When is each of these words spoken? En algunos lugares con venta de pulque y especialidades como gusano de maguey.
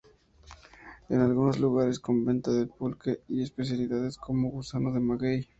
En 1.09 1.19
algunos 1.21 1.59
lugares 1.59 1.99
con 1.99 2.25
venta 2.25 2.49
de 2.49 2.65
pulque 2.65 3.19
y 3.29 3.43
especialidades 3.43 4.17
como 4.17 4.49
gusano 4.49 4.91
de 4.93 4.99
maguey. 4.99 5.49